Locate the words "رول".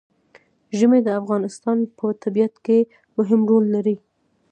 3.49-3.65